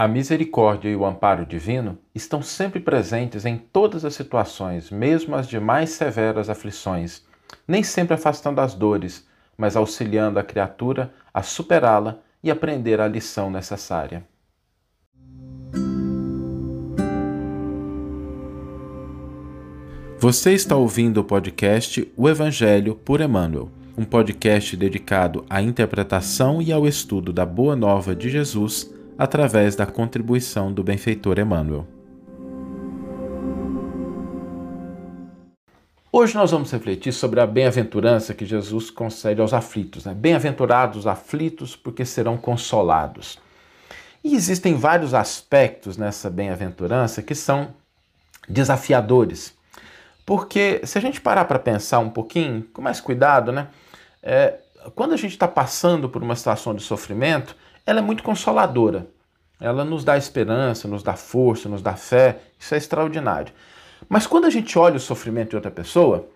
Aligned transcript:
A 0.00 0.08
misericórdia 0.08 0.88
e 0.88 0.96
o 0.96 1.04
amparo 1.04 1.44
divino 1.44 1.98
estão 2.14 2.40
sempre 2.40 2.80
presentes 2.80 3.44
em 3.44 3.58
todas 3.58 4.02
as 4.02 4.14
situações, 4.14 4.90
mesmo 4.90 5.36
as 5.36 5.46
de 5.46 5.60
mais 5.60 5.90
severas 5.90 6.48
aflições, 6.48 7.22
nem 7.68 7.82
sempre 7.82 8.14
afastando 8.14 8.62
as 8.62 8.72
dores, 8.72 9.28
mas 9.58 9.76
auxiliando 9.76 10.38
a 10.38 10.42
criatura 10.42 11.12
a 11.34 11.42
superá-la 11.42 12.16
e 12.42 12.50
aprender 12.50 12.98
a 12.98 13.06
lição 13.06 13.50
necessária. 13.50 14.24
Você 20.18 20.54
está 20.54 20.76
ouvindo 20.76 21.18
o 21.18 21.24
podcast 21.24 22.10
O 22.16 22.26
Evangelho 22.26 22.94
por 22.94 23.20
Emmanuel, 23.20 23.70
um 23.98 24.06
podcast 24.06 24.74
dedicado 24.78 25.44
à 25.50 25.60
interpretação 25.60 26.62
e 26.62 26.72
ao 26.72 26.88
estudo 26.88 27.34
da 27.34 27.44
Boa 27.44 27.76
Nova 27.76 28.16
de 28.16 28.30
Jesus 28.30 28.98
através 29.20 29.76
da 29.76 29.84
contribuição 29.84 30.72
do 30.72 30.82
benfeitor 30.82 31.38
Emmanuel. 31.38 31.86
Hoje 36.10 36.34
nós 36.34 36.50
vamos 36.50 36.72
refletir 36.72 37.12
sobre 37.12 37.38
a 37.38 37.46
bem-aventurança 37.46 38.32
que 38.32 38.46
Jesus 38.46 38.88
concede 38.88 39.42
aos 39.42 39.52
aflitos. 39.52 40.06
Né? 40.06 40.14
Bem-aventurados 40.14 41.00
os 41.00 41.06
aflitos, 41.06 41.76
porque 41.76 42.02
serão 42.06 42.38
consolados. 42.38 43.38
E 44.24 44.34
existem 44.34 44.74
vários 44.74 45.12
aspectos 45.12 45.98
nessa 45.98 46.30
bem-aventurança 46.30 47.22
que 47.22 47.34
são 47.34 47.74
desafiadores. 48.48 49.54
Porque 50.24 50.80
se 50.84 50.96
a 50.96 51.00
gente 51.00 51.20
parar 51.20 51.44
para 51.44 51.58
pensar 51.58 51.98
um 51.98 52.08
pouquinho, 52.08 52.62
com 52.72 52.80
mais 52.80 53.02
cuidado, 53.02 53.52
né? 53.52 53.68
É, 54.22 54.60
quando 54.94 55.12
a 55.12 55.16
gente 55.18 55.32
está 55.32 55.46
passando 55.46 56.08
por 56.08 56.22
uma 56.22 56.34
situação 56.34 56.74
de 56.74 56.82
sofrimento, 56.82 57.54
ela 57.86 57.98
é 57.98 58.02
muito 58.02 58.22
consoladora. 58.22 59.06
Ela 59.60 59.84
nos 59.84 60.04
dá 60.04 60.16
esperança, 60.16 60.88
nos 60.88 61.02
dá 61.02 61.14
força, 61.14 61.68
nos 61.68 61.82
dá 61.82 61.94
fé. 61.94 62.40
Isso 62.58 62.74
é 62.74 62.78
extraordinário. 62.78 63.52
Mas 64.08 64.26
quando 64.26 64.46
a 64.46 64.50
gente 64.50 64.78
olha 64.78 64.96
o 64.96 65.00
sofrimento 65.00 65.50
de 65.50 65.56
outra 65.56 65.70
pessoa, 65.70 66.28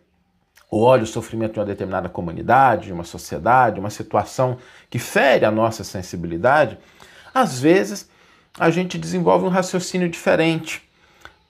ou 0.70 0.82
olha 0.82 1.04
o 1.04 1.06
sofrimento 1.06 1.54
de 1.54 1.60
uma 1.60 1.64
determinada 1.64 2.08
comunidade, 2.08 2.86
de 2.86 2.92
uma 2.92 3.04
sociedade, 3.04 3.80
uma 3.80 3.90
situação 3.90 4.58
que 4.90 4.98
fere 4.98 5.44
a 5.44 5.50
nossa 5.50 5.84
sensibilidade, 5.84 6.78
às 7.32 7.60
vezes 7.60 8.08
a 8.58 8.70
gente 8.70 8.98
desenvolve 8.98 9.44
um 9.44 9.48
raciocínio 9.48 10.08
diferente. 10.08 10.82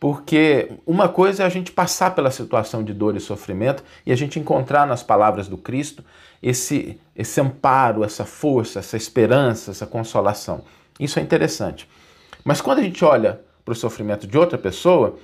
Porque 0.04 0.70
uma 0.86 1.08
coisa 1.08 1.44
é 1.44 1.46
a 1.46 1.48
gente 1.48 1.72
passar 1.72 2.14
pela 2.14 2.30
situação 2.30 2.84
de 2.84 2.92
dor 2.92 3.16
e 3.16 3.20
sofrimento 3.20 3.82
e 4.04 4.12
a 4.12 4.14
gente 4.14 4.38
encontrar 4.38 4.86
nas 4.86 5.02
palavras 5.02 5.48
do 5.48 5.56
Cristo 5.56 6.04
esse, 6.42 7.00
esse 7.16 7.40
amparo, 7.40 8.04
essa 8.04 8.26
força, 8.26 8.80
essa 8.80 8.98
esperança, 8.98 9.70
essa 9.70 9.86
consolação. 9.86 10.62
Isso 11.00 11.18
é 11.18 11.22
interessante. 11.22 11.88
Mas 12.44 12.60
quando 12.60 12.80
a 12.80 12.82
gente 12.82 13.02
olha 13.02 13.40
para 13.64 13.72
o 13.72 13.74
sofrimento 13.74 14.26
de 14.26 14.36
outra 14.36 14.58
pessoa, 14.58 15.18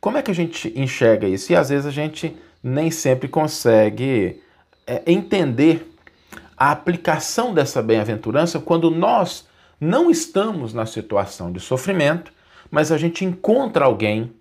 como 0.00 0.16
é 0.16 0.22
que 0.22 0.30
a 0.30 0.34
gente 0.34 0.72
enxerga 0.76 1.26
isso? 1.26 1.50
E 1.50 1.56
às 1.56 1.70
vezes 1.70 1.86
a 1.86 1.90
gente 1.90 2.36
nem 2.62 2.88
sempre 2.88 3.26
consegue 3.26 4.40
é, 4.86 5.02
entender 5.08 5.92
a 6.56 6.70
aplicação 6.70 7.52
dessa 7.52 7.82
bem-aventurança 7.82 8.60
quando 8.60 8.92
nós 8.92 9.48
não 9.80 10.08
estamos 10.08 10.72
na 10.72 10.86
situação 10.86 11.50
de 11.50 11.58
sofrimento 11.58 12.30
mas 12.70 12.92
a 12.92 12.98
gente 12.98 13.24
encontra 13.24 13.84
alguém, 13.84 14.32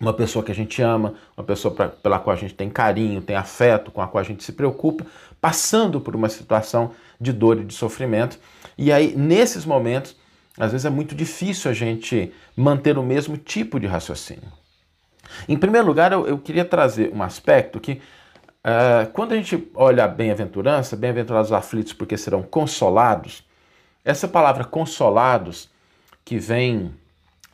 uma 0.00 0.12
pessoa 0.12 0.44
que 0.44 0.52
a 0.52 0.54
gente 0.54 0.80
ama, 0.82 1.14
uma 1.36 1.44
pessoa 1.44 1.74
pra, 1.74 1.88
pela 1.88 2.18
qual 2.18 2.34
a 2.34 2.38
gente 2.38 2.54
tem 2.54 2.68
carinho, 2.68 3.20
tem 3.20 3.36
afeto, 3.36 3.90
com 3.90 4.00
a 4.00 4.08
qual 4.08 4.20
a 4.20 4.24
gente 4.24 4.42
se 4.42 4.52
preocupa, 4.52 5.06
passando 5.40 6.00
por 6.00 6.14
uma 6.16 6.28
situação 6.28 6.92
de 7.20 7.32
dor 7.32 7.60
e 7.60 7.64
de 7.64 7.74
sofrimento. 7.74 8.38
E 8.76 8.92
aí, 8.92 9.16
nesses 9.16 9.64
momentos, 9.64 10.16
às 10.58 10.72
vezes 10.72 10.84
é 10.84 10.90
muito 10.90 11.14
difícil 11.14 11.70
a 11.70 11.74
gente 11.74 12.32
manter 12.56 12.98
o 12.98 13.02
mesmo 13.02 13.36
tipo 13.36 13.78
de 13.78 13.86
raciocínio. 13.86 14.52
Em 15.48 15.56
primeiro 15.56 15.86
lugar, 15.86 16.12
eu, 16.12 16.26
eu 16.26 16.38
queria 16.38 16.64
trazer 16.64 17.12
um 17.14 17.22
aspecto 17.22 17.78
que, 17.78 18.00
uh, 18.64 19.10
quando 19.12 19.32
a 19.32 19.36
gente 19.36 19.70
olha 19.74 20.04
a 20.04 20.08
bem-aventurança, 20.08 20.96
bem-aventurados 20.96 21.52
aflitos 21.52 21.92
porque 21.92 22.16
serão 22.16 22.42
consolados, 22.42 23.44
essa 24.04 24.26
palavra 24.26 24.64
consolados, 24.64 25.68
que 26.24 26.38
vem 26.38 26.92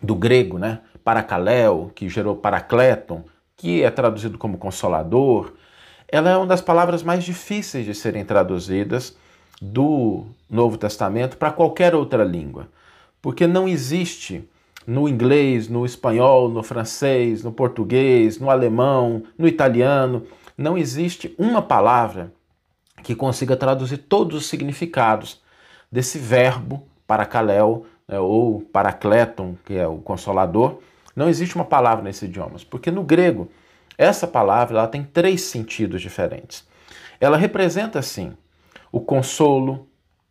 do 0.03 0.15
grego, 0.15 0.59
né? 0.59 0.81
Paracaléu, 1.03 1.91
que 1.95 2.09
gerou 2.09 2.37
Paracleton, 2.37 3.25
que 3.57 3.83
é 3.83 3.91
traduzido 3.91 4.39
como 4.39 4.59
consolador, 4.59 5.53
ela 6.09 6.31
é 6.31 6.37
uma 6.37 6.47
das 6.47 6.61
palavras 6.61 7.03
mais 7.03 7.25
difíceis 7.25 7.85
de 7.85 7.95
serem 7.95 8.25
traduzidas 8.25 9.17
do 9.61 10.27
Novo 10.49 10.77
Testamento 10.77 11.37
para 11.37 11.51
qualquer 11.51 11.95
outra 11.95 12.25
língua, 12.25 12.69
porque 13.21 13.47
não 13.47 13.69
existe 13.69 14.49
no 14.87 15.09
inglês, 15.09 15.69
no 15.69 15.87
espanhol, 15.87 16.49
no 16.49 16.63
francês, 16.63 17.43
no 17.43 17.51
português, 17.51 18.39
no 18.39 18.51
alemão, 18.51 19.23
no 19.39 19.49
italiano, 19.49 20.27
não 20.57 20.77
existe 20.77 21.35
uma 21.39 21.63
palavra 21.63 22.33
que 23.03 23.15
consiga 23.15 23.57
traduzir 23.57 23.99
todos 23.99 24.37
os 24.37 24.47
significados 24.47 25.41
desse 25.91 26.19
verbo 26.19 26.87
paracaléu 27.07 27.87
né, 28.09 28.19
ou 28.19 28.61
paracleton, 28.61 29.57
que 29.65 29.75
é 29.75 29.87
o 29.87 29.99
consolador, 29.99 30.81
não 31.15 31.29
existe 31.29 31.55
uma 31.55 31.65
palavra 31.65 32.03
nesse 32.03 32.25
idioma, 32.25 32.57
porque 32.69 32.91
no 32.91 33.03
grego 33.03 33.51
essa 33.97 34.27
palavra 34.27 34.79
ela 34.79 34.89
tem 34.89 35.05
três 35.05 35.43
sentidos 35.43 36.03
diferentes. 36.03 36.67
Ela 37.21 37.37
representa 37.37 38.03
sim 38.03 38.37
o 38.91 39.01
consolo, 39.01 39.89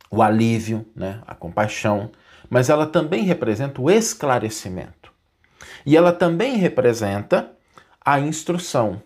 o 0.09 0.21
alívio, 0.21 0.85
né, 0.95 1.21
a 1.25 1.33
compaixão, 1.33 2.11
mas 2.49 2.69
ela 2.69 2.85
também 2.85 3.23
representa 3.23 3.81
o 3.81 3.89
esclarecimento. 3.89 5.11
E 5.85 5.97
ela 5.97 6.11
também 6.11 6.57
representa 6.57 7.51
a 8.03 8.19
instrução, 8.19 9.01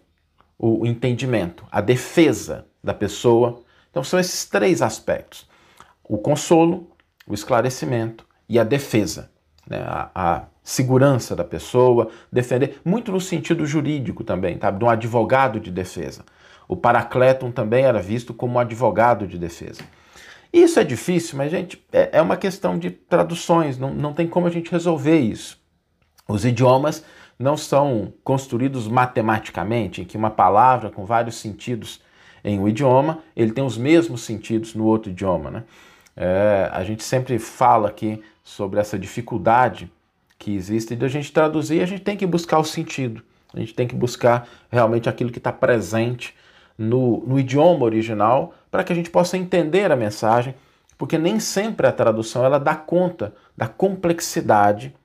o 0.57 0.85
entendimento, 0.85 1.66
a 1.72 1.81
defesa 1.81 2.66
da 2.84 2.94
pessoa. 2.94 3.63
Então 3.89 4.03
são 4.03 4.19
esses 4.19 4.45
três 4.45 4.81
aspectos: 4.81 5.47
o 6.03 6.17
consolo, 6.17 6.91
o 7.28 7.34
esclarecimento 7.34 8.26
e 8.47 8.59
a 8.59 8.63
defesa, 8.63 9.30
né? 9.68 9.84
a, 9.85 10.09
a, 10.13 10.44
segurança 10.63 11.34
da 11.34 11.46
pessoa, 11.46 12.09
defender, 12.30 12.81
muito 12.84 13.09
no 13.09 13.22
sentido 13.22 13.66
jurídico 13.66 14.22
também, 14.22 14.58
tá? 14.58 14.69
de 14.69 14.84
um 14.84 14.90
advogado 14.90 15.62
de 15.62 15.72
defesa. 15.72 16.25
O 16.68 16.75
Paracleton 16.75 17.52
também 17.52 17.85
era 17.85 18.02
visto 18.02 18.34
como 18.34 18.59
advogado 18.59 19.25
de 19.25 19.38
defesa. 19.38 19.81
Isso 20.52 20.80
é 20.80 20.84
difícil, 20.84 21.38
mas, 21.38 21.52
gente, 21.52 21.81
é, 21.91 22.09
é 22.13 22.22
uma 22.22 22.35
questão 22.35 22.78
de 22.78 22.91
traduções, 22.91 23.78
não, 23.78 23.94
não 23.94 24.13
tem 24.13 24.28
como 24.28 24.47
a 24.47 24.50
gente 24.50 24.69
resolver 24.69 25.18
isso. 25.18 25.58
Os 26.28 26.44
idiomas 26.44 27.03
não 27.40 27.56
são 27.56 28.14
construídos 28.24 28.88
matematicamente, 28.88 30.02
em 30.02 30.06
que 30.06 30.18
uma 30.18 30.31
palavra 30.31 30.90
com 30.90 31.06
vários 31.06 31.35
sentidos 31.35 32.02
em 32.44 32.59
um 32.59 32.68
idioma, 32.68 33.19
ele 33.35 33.52
tem 33.52 33.64
os 33.64 33.78
mesmos 33.78 34.22
sentidos 34.22 34.74
no 34.74 34.85
outro 34.85 35.12
idioma. 35.12 35.52
Né? 35.52 35.64
É, 36.16 36.69
a 36.72 36.84
gente 36.84 37.03
sempre 37.03 37.38
fala 37.40 37.90
aqui 37.90 38.22
sobre 38.47 38.80
essa 38.80 38.97
dificuldade 38.97 39.91
que 40.40 40.56
existe 40.56 40.96
de 40.96 41.03
a 41.03 41.09
gente 41.09 41.34
traduzir, 41.34 41.81
a 41.81 41.85
gente 41.85 42.02
tem 42.02 42.16
que 42.16 42.25
buscar 42.25 42.59
o 42.59 42.63
sentido, 42.63 43.22
a 43.53 43.59
gente 43.59 43.74
tem 43.74 43.85
que 43.85 43.94
buscar 43.96 44.47
realmente 44.72 45.09
aquilo 45.09 45.31
que 45.31 45.38
está 45.38 45.52
presente 45.52 46.34
no, 46.78 47.25
no 47.28 47.38
idioma 47.38 47.84
original 47.84 48.53
para 48.72 48.85
que 48.85 48.94
a 48.94 48.96
gente 48.96 49.09
possa 49.09 49.38
entender 49.38 49.91
a 49.91 49.97
mensagem, 49.97 50.56
porque 50.97 51.18
nem 51.18 51.41
sempre 51.41 51.88
a 51.88 51.91
tradução 51.91 52.46
ela 52.46 52.58
dá 52.58 52.74
conta 52.74 53.35
da 53.56 53.68
complexidade 53.68 54.96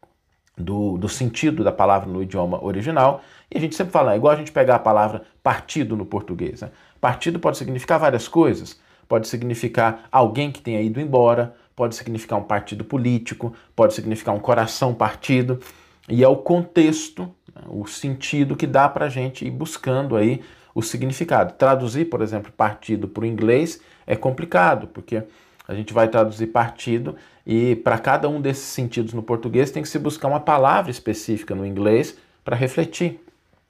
do, 0.56 0.96
do 0.96 1.08
sentido 1.08 1.64
da 1.64 1.72
palavra 1.72 2.08
no 2.08 2.22
idioma 2.22 2.64
original. 2.64 3.22
E 3.50 3.58
a 3.58 3.60
gente 3.60 3.74
sempre 3.74 3.92
fala, 3.92 4.12
é 4.12 4.16
igual 4.16 4.34
a 4.34 4.36
gente 4.36 4.52
pegar 4.52 4.76
a 4.76 4.78
palavra 4.78 5.22
partido 5.42 5.96
no 5.96 6.06
português. 6.06 6.60
Né? 6.60 6.70
Partido 7.00 7.40
pode 7.40 7.58
significar 7.58 7.98
várias 7.98 8.28
coisas. 8.28 8.80
Pode 9.08 9.26
significar 9.26 10.04
alguém 10.12 10.52
que 10.52 10.62
tenha 10.62 10.80
ido 10.80 11.00
embora, 11.00 11.54
pode 11.74 11.94
significar 11.94 12.38
um 12.38 12.44
partido 12.44 12.84
político, 12.84 13.54
pode 13.74 13.94
significar 13.94 14.34
um 14.34 14.40
coração 14.40 14.94
partido, 14.94 15.60
e 16.08 16.22
é 16.22 16.28
o 16.28 16.36
contexto, 16.36 17.22
né, 17.54 17.62
o 17.68 17.86
sentido 17.86 18.56
que 18.56 18.66
dá 18.66 18.88
para 18.88 19.06
a 19.06 19.08
gente 19.08 19.44
ir 19.46 19.50
buscando 19.50 20.16
aí 20.16 20.42
o 20.74 20.82
significado. 20.82 21.54
Traduzir, 21.54 22.06
por 22.06 22.22
exemplo, 22.22 22.50
partido 22.52 23.06
para 23.06 23.22
o 23.22 23.26
inglês 23.26 23.80
é 24.06 24.16
complicado, 24.16 24.86
porque 24.88 25.22
a 25.66 25.74
gente 25.74 25.92
vai 25.92 26.08
traduzir 26.08 26.48
partido 26.48 27.14
e 27.46 27.76
para 27.76 27.98
cada 27.98 28.28
um 28.28 28.40
desses 28.40 28.64
sentidos 28.64 29.12
no 29.12 29.22
português 29.22 29.70
tem 29.70 29.82
que 29.82 29.88
se 29.88 29.98
buscar 29.98 30.28
uma 30.28 30.40
palavra 30.40 30.90
específica 30.90 31.54
no 31.54 31.64
inglês 31.64 32.16
para 32.44 32.56
refletir 32.56 33.20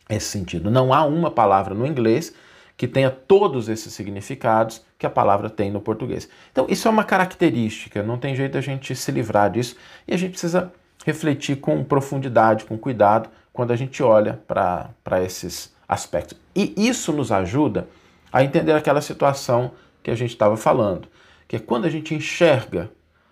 esse 0.08 0.26
sentido. 0.26 0.70
Não 0.70 0.92
há 0.92 1.04
uma 1.04 1.30
palavra 1.30 1.74
no 1.74 1.86
inglês 1.86 2.34
que 2.76 2.88
tenha 2.88 3.10
todos 3.10 3.68
esses 3.68 3.92
significados 3.92 4.84
que 4.98 5.06
a 5.06 5.10
palavra 5.10 5.48
tem 5.50 5.70
no 5.70 5.80
português. 5.80 6.28
Então, 6.50 6.66
isso 6.68 6.88
é 6.88 6.90
uma 6.90 7.04
característica, 7.04 8.02
não 8.02 8.18
tem 8.18 8.34
jeito 8.34 8.58
a 8.58 8.60
gente 8.60 8.94
se 8.94 9.10
livrar 9.12 9.50
disso 9.50 9.76
e 10.06 10.14
a 10.14 10.16
gente 10.16 10.32
precisa 10.32 10.72
refletir 11.04 11.56
com 11.56 11.82
profundidade, 11.84 12.64
com 12.64 12.78
cuidado, 12.78 13.28
quando 13.52 13.72
a 13.72 13.76
gente 13.76 14.02
olha 14.02 14.40
para 14.46 15.22
esses 15.22 15.74
aspectos. 15.88 16.38
E 16.54 16.74
isso 16.76 17.12
nos 17.12 17.30
ajuda 17.30 17.86
a 18.32 18.42
entender 18.42 18.72
aquela 18.72 19.00
situação 19.00 19.72
que 20.02 20.10
a 20.10 20.14
gente 20.14 20.30
estava 20.30 20.56
falando, 20.56 21.06
que 21.46 21.56
é 21.56 21.58
quando 21.58 21.84
a 21.84 21.90
gente 21.90 22.14
enxerga 22.14 22.90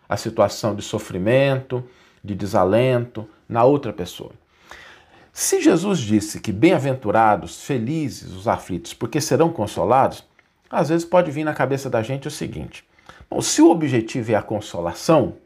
a 0.09 0.17
situação 0.17 0.75
de 0.75 0.83
sofrimento, 0.83 1.83
de 2.23 2.35
desalento 2.35 3.27
na 3.49 3.65
outra 3.65 3.93
pessoa. 3.93 4.33
Se 5.33 5.61
Jesus 5.61 6.01
disse 6.01 6.41
que 6.41 6.53
bem-aventurados, 6.53 7.63
felizes 7.63 8.33
os 8.33 8.49
aflitos, 8.49 8.93
porque 8.93 9.21
serão 9.21 9.53
consolados, 9.53 10.25
às 10.69 10.89
vezes 10.89 11.05
pode 11.05 11.31
vir 11.31 11.45
na 11.45 11.55
cabeça 11.55 11.89
da 11.89 12.03
gente 12.03 12.29
o 12.29 12.31
seguinte: 12.31 12.85
bom, 13.29 13.41
se 13.41 13.63
o 13.63 13.71
objetivo 13.71 14.33
é 14.33 14.35
a 14.35 14.43
consolação, 14.43 15.37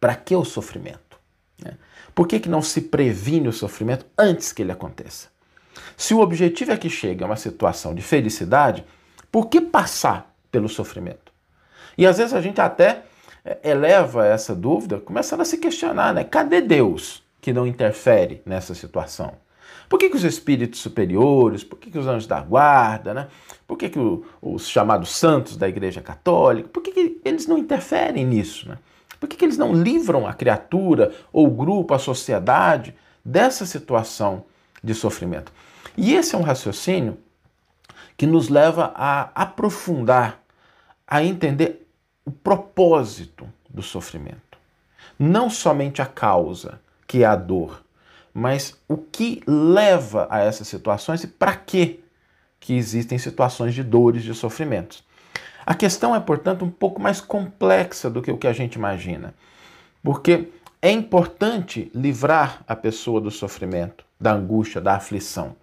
para 0.00 0.14
que 0.14 0.34
o 0.34 0.44
sofrimento? 0.44 1.18
Né? 1.62 1.76
Por 2.14 2.26
que, 2.26 2.40
que 2.40 2.48
não 2.48 2.62
se 2.62 2.82
previne 2.82 3.48
o 3.48 3.52
sofrimento 3.52 4.06
antes 4.16 4.52
que 4.52 4.62
ele 4.62 4.72
aconteça? 4.72 5.28
Se 5.96 6.14
o 6.14 6.20
objetivo 6.20 6.72
é 6.72 6.76
que 6.76 6.88
chegue 6.90 7.22
a 7.22 7.26
uma 7.26 7.36
situação 7.36 7.94
de 7.94 8.02
felicidade, 8.02 8.84
por 9.30 9.48
que 9.48 9.60
passar 9.60 10.34
pelo 10.50 10.68
sofrimento? 10.68 11.32
E 11.96 12.06
às 12.06 12.18
vezes 12.18 12.32
a 12.32 12.40
gente 12.40 12.60
até 12.60 13.02
é, 13.44 13.58
eleva 13.62 14.26
essa 14.26 14.54
dúvida, 14.54 14.98
começando 14.98 15.40
a 15.40 15.44
se 15.44 15.58
questionar, 15.58 16.14
né? 16.14 16.24
Cadê 16.24 16.60
Deus 16.60 17.23
que 17.44 17.52
não 17.52 17.66
interfere 17.66 18.40
nessa 18.46 18.74
situação? 18.74 19.34
Por 19.86 19.98
que, 19.98 20.08
que 20.08 20.16
os 20.16 20.24
espíritos 20.24 20.80
superiores, 20.80 21.62
por 21.62 21.78
que, 21.78 21.90
que 21.90 21.98
os 21.98 22.06
anjos 22.06 22.26
da 22.26 22.40
guarda, 22.40 23.12
né? 23.12 23.28
por 23.66 23.76
que, 23.76 23.90
que 23.90 23.98
o, 23.98 24.24
os 24.40 24.66
chamados 24.66 25.14
santos 25.14 25.54
da 25.54 25.68
Igreja 25.68 26.00
Católica, 26.00 26.70
por 26.70 26.82
que, 26.82 26.90
que 26.90 27.20
eles 27.22 27.46
não 27.46 27.58
interferem 27.58 28.24
nisso? 28.24 28.66
Né? 28.66 28.78
Por 29.20 29.28
que, 29.28 29.36
que 29.36 29.44
eles 29.44 29.58
não 29.58 29.74
livram 29.74 30.26
a 30.26 30.32
criatura, 30.32 31.12
ou 31.30 31.46
o 31.46 31.50
grupo, 31.50 31.92
a 31.92 31.98
sociedade 31.98 32.94
dessa 33.22 33.66
situação 33.66 34.46
de 34.82 34.94
sofrimento? 34.94 35.52
E 35.98 36.14
esse 36.14 36.34
é 36.34 36.38
um 36.38 36.42
raciocínio 36.42 37.18
que 38.16 38.26
nos 38.26 38.48
leva 38.48 38.90
a 38.96 39.30
aprofundar, 39.34 40.40
a 41.06 41.22
entender 41.22 41.86
o 42.24 42.30
propósito 42.30 43.46
do 43.68 43.82
sofrimento. 43.82 44.56
Não 45.18 45.50
somente 45.50 46.00
a 46.00 46.06
causa, 46.06 46.82
que 47.06 47.22
é 47.22 47.26
a 47.26 47.36
dor, 47.36 47.82
mas 48.32 48.76
o 48.88 48.96
que 48.96 49.42
leva 49.46 50.26
a 50.30 50.40
essas 50.40 50.68
situações 50.68 51.22
e 51.24 51.26
para 51.26 51.54
que 51.54 52.02
que 52.64 52.74
existem 52.74 53.18
situações 53.18 53.74
de 53.74 53.82
dores, 53.82 54.22
de 54.22 54.34
sofrimentos. 54.34 55.04
A 55.66 55.74
questão 55.74 56.16
é, 56.16 56.20
portanto, 56.20 56.64
um 56.64 56.70
pouco 56.70 57.00
mais 57.00 57.20
complexa 57.20 58.08
do 58.08 58.22
que 58.22 58.30
o 58.30 58.38
que 58.38 58.46
a 58.46 58.54
gente 58.54 58.76
imagina, 58.76 59.34
porque 60.02 60.48
é 60.80 60.90
importante 60.90 61.90
livrar 61.94 62.62
a 62.66 62.74
pessoa 62.74 63.20
do 63.20 63.30
sofrimento, 63.30 64.04
da 64.18 64.32
angústia, 64.32 64.80
da 64.80 64.94
aflição. 64.94 65.56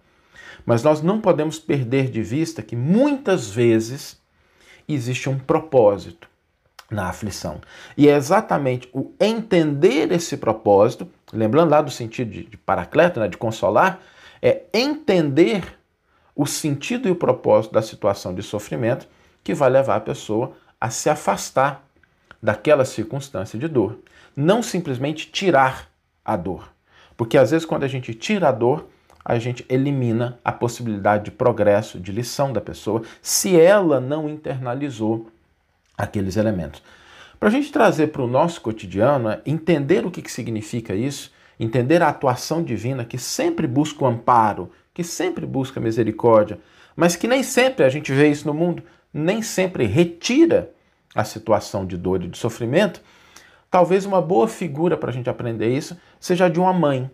Mas 0.64 0.82
nós 0.82 1.02
não 1.02 1.20
podemos 1.20 1.58
perder 1.58 2.08
de 2.08 2.22
vista 2.22 2.62
que 2.62 2.76
muitas 2.76 3.50
vezes 3.50 4.20
existe 4.88 5.28
um 5.28 5.38
propósito 5.38 6.28
na 6.90 7.08
aflição. 7.08 7.60
E 7.96 8.08
é 8.08 8.16
exatamente 8.16 8.88
o 8.92 9.12
entender 9.20 10.12
esse 10.12 10.36
propósito, 10.36 11.08
lembrando 11.32 11.70
lá 11.70 11.80
do 11.80 11.90
sentido 11.90 12.30
de, 12.30 12.44
de 12.44 12.56
paracleto, 12.56 13.20
né, 13.20 13.28
de 13.28 13.36
consolar, 13.36 14.00
é 14.40 14.62
entender 14.72 15.78
o 16.34 16.46
sentido 16.46 17.08
e 17.08 17.10
o 17.10 17.16
propósito 17.16 17.72
da 17.72 17.82
situação 17.82 18.34
de 18.34 18.42
sofrimento 18.42 19.06
que 19.44 19.54
vai 19.54 19.70
levar 19.70 19.96
a 19.96 20.00
pessoa 20.00 20.52
a 20.80 20.90
se 20.90 21.08
afastar 21.08 21.84
daquela 22.42 22.84
circunstância 22.84 23.58
de 23.58 23.68
dor. 23.68 23.98
Não 24.34 24.62
simplesmente 24.62 25.30
tirar 25.30 25.88
a 26.24 26.36
dor. 26.36 26.72
Porque 27.16 27.38
às 27.38 27.50
vezes, 27.50 27.66
quando 27.66 27.84
a 27.84 27.88
gente 27.88 28.14
tira 28.14 28.48
a 28.48 28.52
dor, 28.52 28.88
a 29.24 29.38
gente 29.38 29.64
elimina 29.68 30.38
a 30.44 30.50
possibilidade 30.50 31.26
de 31.26 31.30
progresso, 31.30 32.00
de 32.00 32.10
lição 32.10 32.52
da 32.52 32.60
pessoa, 32.60 33.02
se 33.20 33.58
ela 33.58 34.00
não 34.00 34.28
internalizou 34.28 35.30
aqueles 35.96 36.36
elementos. 36.36 36.82
Para 37.42 37.48
a 37.48 37.52
gente 37.52 37.72
trazer 37.72 38.12
para 38.12 38.22
o 38.22 38.28
nosso 38.28 38.60
cotidiano, 38.60 39.28
é 39.28 39.42
entender 39.44 40.06
o 40.06 40.12
que, 40.12 40.22
que 40.22 40.30
significa 40.30 40.94
isso, 40.94 41.32
entender 41.58 42.00
a 42.00 42.08
atuação 42.08 42.62
divina 42.62 43.04
que 43.04 43.18
sempre 43.18 43.66
busca 43.66 44.04
o 44.04 44.06
amparo, 44.06 44.70
que 44.94 45.02
sempre 45.02 45.44
busca 45.44 45.80
a 45.80 45.82
misericórdia, 45.82 46.60
mas 46.94 47.16
que 47.16 47.26
nem 47.26 47.42
sempre 47.42 47.84
a 47.84 47.88
gente 47.88 48.12
vê 48.12 48.30
isso 48.30 48.46
no 48.46 48.54
mundo, 48.54 48.84
nem 49.12 49.42
sempre 49.42 49.86
retira 49.86 50.70
a 51.16 51.24
situação 51.24 51.84
de 51.84 51.96
dor 51.96 52.22
e 52.22 52.28
de 52.28 52.38
sofrimento. 52.38 53.02
Talvez 53.68 54.06
uma 54.06 54.22
boa 54.22 54.46
figura 54.46 54.96
para 54.96 55.10
a 55.10 55.12
gente 55.12 55.28
aprender 55.28 55.76
isso 55.76 55.98
seja 56.20 56.48
de 56.48 56.60
uma 56.60 56.72
mãe. 56.72 57.10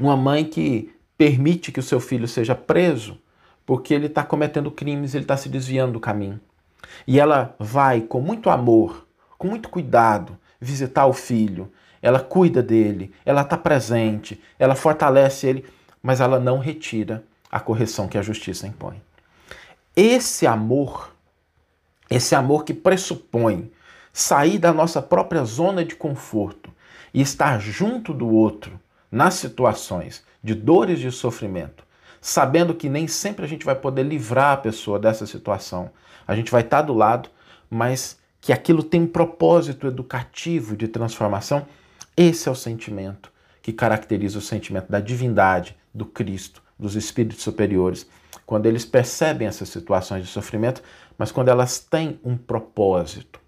Uma 0.00 0.16
mãe 0.16 0.44
que 0.44 0.92
permite 1.16 1.70
que 1.70 1.78
o 1.78 1.84
seu 1.84 2.00
filho 2.00 2.26
seja 2.26 2.56
preso 2.56 3.16
porque 3.64 3.94
ele 3.94 4.06
está 4.06 4.24
cometendo 4.24 4.68
crimes, 4.68 5.14
ele 5.14 5.22
está 5.22 5.36
se 5.36 5.48
desviando 5.48 5.92
do 5.92 6.00
caminho. 6.00 6.40
E 7.06 7.20
ela 7.20 7.54
vai 7.60 8.00
com 8.00 8.20
muito 8.20 8.50
amor, 8.50 9.06
com 9.42 9.48
muito 9.48 9.68
cuidado, 9.68 10.38
visitar 10.60 11.06
o 11.06 11.12
filho. 11.12 11.72
Ela 12.00 12.20
cuida 12.20 12.62
dele, 12.62 13.12
ela 13.26 13.42
está 13.42 13.58
presente, 13.58 14.40
ela 14.56 14.76
fortalece 14.76 15.48
ele, 15.48 15.64
mas 16.00 16.20
ela 16.20 16.38
não 16.38 16.60
retira 16.60 17.24
a 17.50 17.58
correção 17.58 18.06
que 18.06 18.16
a 18.16 18.22
justiça 18.22 18.68
impõe. 18.68 19.02
Esse 19.96 20.46
amor, 20.46 21.12
esse 22.08 22.36
amor 22.36 22.64
que 22.64 22.72
pressupõe 22.72 23.72
sair 24.12 24.60
da 24.60 24.72
nossa 24.72 25.02
própria 25.02 25.42
zona 25.44 25.84
de 25.84 25.96
conforto 25.96 26.70
e 27.12 27.20
estar 27.20 27.60
junto 27.60 28.14
do 28.14 28.28
outro 28.28 28.78
nas 29.10 29.34
situações 29.34 30.22
de 30.40 30.54
dores 30.54 31.00
e 31.00 31.02
de 31.02 31.10
sofrimento, 31.10 31.84
sabendo 32.20 32.76
que 32.76 32.88
nem 32.88 33.08
sempre 33.08 33.44
a 33.44 33.48
gente 33.48 33.66
vai 33.66 33.74
poder 33.74 34.04
livrar 34.04 34.52
a 34.52 34.58
pessoa 34.58 35.00
dessa 35.00 35.26
situação, 35.26 35.90
a 36.28 36.36
gente 36.36 36.52
vai 36.52 36.62
estar 36.62 36.82
do 36.82 36.94
lado, 36.94 37.28
mas 37.68 38.21
que 38.42 38.52
aquilo 38.52 38.82
tem 38.82 39.02
um 39.02 39.06
propósito 39.06 39.86
educativo 39.86 40.76
de 40.76 40.88
transformação. 40.88 41.64
Esse 42.16 42.48
é 42.48 42.52
o 42.52 42.56
sentimento 42.56 43.32
que 43.62 43.72
caracteriza 43.72 44.36
o 44.36 44.42
sentimento 44.42 44.90
da 44.90 44.98
divindade, 44.98 45.76
do 45.94 46.04
Cristo, 46.04 46.60
dos 46.76 46.96
espíritos 46.96 47.40
superiores, 47.40 48.04
quando 48.44 48.66
eles 48.66 48.84
percebem 48.84 49.46
essas 49.46 49.68
situações 49.68 50.24
de 50.24 50.28
sofrimento, 50.28 50.82
mas 51.16 51.30
quando 51.30 51.48
elas 51.48 51.78
têm 51.78 52.18
um 52.24 52.36
propósito. 52.36 53.40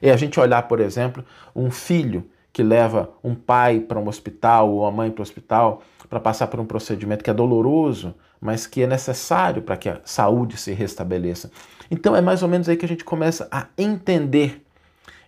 É 0.00 0.10
a 0.10 0.16
gente 0.16 0.40
olhar, 0.40 0.62
por 0.62 0.80
exemplo, 0.80 1.22
um 1.54 1.70
filho 1.70 2.26
que 2.52 2.62
leva 2.62 3.10
um 3.22 3.34
pai 3.34 3.80
para 3.80 3.98
um 3.98 4.08
hospital 4.08 4.70
ou 4.70 4.80
uma 4.80 4.90
mãe 4.90 5.10
para 5.10 5.20
o 5.20 5.22
hospital 5.22 5.82
para 6.08 6.20
passar 6.20 6.46
por 6.46 6.58
um 6.58 6.64
procedimento 6.64 7.22
que 7.22 7.30
é 7.30 7.34
doloroso, 7.34 8.14
mas 8.40 8.66
que 8.66 8.82
é 8.82 8.86
necessário 8.86 9.62
para 9.62 9.76
que 9.76 9.88
a 9.88 10.00
saúde 10.04 10.56
se 10.56 10.72
restabeleça. 10.72 11.50
Então 11.92 12.16
é 12.16 12.22
mais 12.22 12.42
ou 12.42 12.48
menos 12.48 12.70
aí 12.70 12.76
que 12.78 12.86
a 12.86 12.88
gente 12.88 13.04
começa 13.04 13.46
a 13.50 13.66
entender 13.76 14.64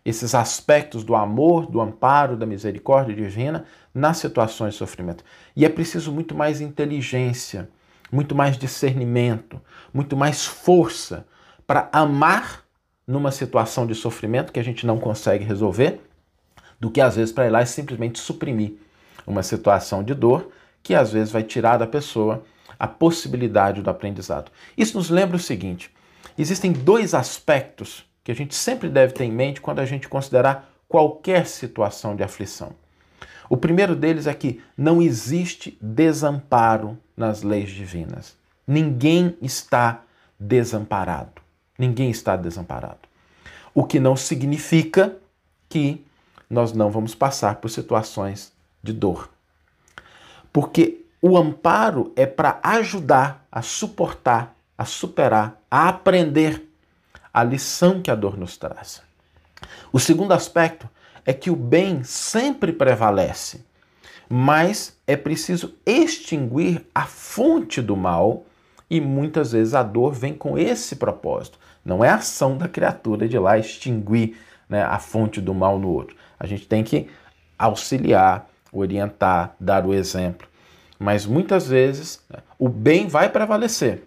esses 0.02 0.34
aspectos 0.34 1.05
do 1.05 1.14
amor, 1.14 1.66
do 1.66 1.78
amparo, 1.78 2.38
da 2.38 2.46
misericórdia 2.46 3.14
divina 3.14 3.66
nas 3.93 4.16
situações 4.16 4.73
de 4.73 4.78
sofrimento. 4.78 5.23
E 5.54 5.66
é 5.66 5.68
preciso 5.68 6.11
muito 6.11 6.35
mais 6.35 6.62
inteligência, 6.62 7.68
muito 8.11 8.35
mais 8.35 8.56
discernimento, 8.56 9.61
muito 9.92 10.16
mais 10.16 10.47
força 10.47 11.26
para 11.66 11.90
amar 11.92 12.64
numa 13.06 13.30
situação 13.30 13.87
de 13.87 13.94
sofrimento 13.94 14.50
que 14.50 14.59
a 14.59 14.64
gente 14.64 14.87
não 14.87 14.99
consegue 14.99 15.44
resolver, 15.44 16.00
do 16.80 16.90
que 16.90 17.02
às 17.02 17.16
vezes 17.16 17.30
para 17.30 17.47
ir 17.47 17.50
lá 17.50 17.61
e 17.61 17.66
simplesmente 17.66 18.18
suprimir 18.18 18.73
uma 19.26 19.42
situação 19.42 20.02
de 20.02 20.14
dor 20.14 20.50
que 20.83 20.94
às 20.94 21.12
vezes 21.12 21.30
vai 21.30 21.42
tirar 21.42 21.76
da 21.76 21.87
pessoa 21.87 22.42
a 22.78 22.88
possibilidade 22.88 23.83
do 23.83 23.90
aprendizado. 23.90 24.50
Isso 24.78 24.97
nos 24.97 25.11
lembra 25.11 25.37
o 25.37 25.40
seguinte: 25.40 25.92
existem 26.37 26.73
dois 26.73 27.14
aspectos 27.14 28.05
que 28.23 28.33
a 28.33 28.35
gente 28.35 28.55
sempre 28.55 28.88
deve 28.88 29.12
ter 29.12 29.25
em 29.25 29.33
mente 29.33 29.61
quando 29.61 29.81
a 29.81 29.87
gente 29.87 30.09
considerar 30.09 30.71
qualquer 30.88 31.47
situação 31.47 32.17
de 32.17 32.23
aflição. 32.23 32.73
O 33.49 33.57
primeiro 33.57 33.95
deles 33.95 34.26
é 34.26 34.35
que 34.35 34.62
não 34.76 35.03
existe 35.03 35.76
desamparo 35.81 36.99
nas 37.17 37.43
leis 37.43 37.71
divinas. 37.71 38.37
Ninguém 38.67 39.37
está 39.43 40.03
desamparado. 40.41 41.43
Ninguém 41.79 42.11
está 42.11 42.37
desamparado. 42.37 43.00
O 43.75 43.85
que 43.85 44.00
não 44.00 44.17
significa 44.17 45.17
que 45.69 46.05
nós 46.49 46.73
não 46.73 46.91
vamos 46.91 47.14
passar 47.14 47.57
por 47.57 47.69
situações 47.69 48.53
de 48.83 48.93
dor. 48.93 49.29
Porque 50.53 51.05
o 51.21 51.37
amparo 51.37 52.12
é 52.14 52.26
para 52.26 52.61
ajudar 52.62 53.47
a 53.50 53.61
suportar, 53.62 54.55
a 54.76 54.85
superar, 54.85 55.61
a 55.75 55.88
aprender 55.88 56.71
a 57.33 57.43
lição 57.43 58.00
que 58.00 58.09
a 58.09 58.14
dor 58.14 58.38
nos 58.38 58.57
traz. 58.57 59.02
O 59.93 59.99
segundo 59.99 60.31
aspecto 60.31 60.88
é 61.26 61.33
que 61.33 61.50
o 61.50 61.57
bem 61.57 62.04
sempre 62.04 62.73
prevalece, 62.73 63.64
mas 64.28 64.97
é 65.04 65.16
preciso 65.16 65.75
extinguir 65.85 66.87
a 66.95 67.07
fonte 67.07 67.83
do 67.83 67.97
mal 67.97 68.45
e 68.88 69.00
muitas 69.00 69.50
vezes 69.50 69.75
a 69.75 69.83
dor 69.83 70.12
vem 70.12 70.33
com 70.33 70.57
esse 70.57 70.95
propósito. 70.95 71.59
Não 71.85 72.04
é 72.04 72.09
a 72.09 72.14
ação 72.14 72.57
da 72.57 72.69
criatura 72.69 73.26
de 73.26 73.37
lá 73.37 73.59
extinguir 73.59 74.38
né, 74.69 74.81
a 74.81 75.00
fonte 75.00 75.40
do 75.40 75.52
mal 75.52 75.76
no 75.76 75.88
outro. 75.88 76.14
A 76.38 76.47
gente 76.47 76.69
tem 76.69 76.85
que 76.85 77.09
auxiliar, 77.59 78.49
orientar, 78.73 79.57
dar 79.59 79.85
o 79.85 79.93
exemplo. 79.93 80.47
Mas 81.00 81.26
muitas 81.26 81.66
vezes 81.66 82.23
né, 82.31 82.38
o 82.61 82.69
bem 82.69 83.09
vai 83.09 83.28
prevalecer, 83.28 84.07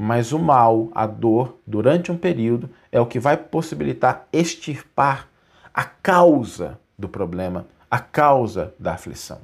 mas 0.00 0.32
o 0.32 0.38
mal, 0.38 0.90
a 0.94 1.08
dor, 1.08 1.58
durante 1.66 2.12
um 2.12 2.16
período, 2.16 2.70
é 2.92 3.00
o 3.00 3.06
que 3.06 3.18
vai 3.18 3.36
possibilitar 3.36 4.28
extirpar 4.32 5.26
a 5.74 5.82
causa 5.82 6.78
do 6.96 7.08
problema, 7.08 7.66
a 7.90 7.98
causa 7.98 8.72
da 8.78 8.92
aflição. 8.92 9.40